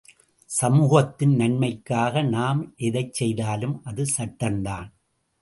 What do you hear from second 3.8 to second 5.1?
அது சட்டந்தான்.